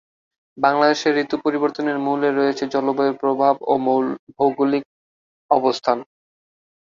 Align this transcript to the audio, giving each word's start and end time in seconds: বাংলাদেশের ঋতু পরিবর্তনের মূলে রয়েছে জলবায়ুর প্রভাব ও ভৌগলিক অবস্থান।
বাংলাদেশের 0.57 1.13
ঋতু 1.17 1.35
পরিবর্তনের 1.45 1.97
মূলে 2.05 2.29
রয়েছে 2.31 2.63
জলবায়ুর 2.73 3.15
প্রভাব 3.23 3.55
ও 3.63 3.73
ভৌগলিক 4.37 4.83
অবস্থান। 5.51 5.97